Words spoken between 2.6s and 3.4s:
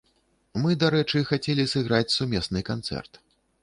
канцэрт.